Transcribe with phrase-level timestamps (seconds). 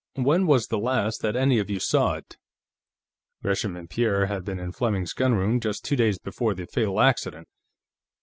[0.15, 2.35] When was the last that any of you saw it?"
[3.43, 7.47] Gresham and Pierre had been in Fleming's gunroom just two days before the fatal "accident."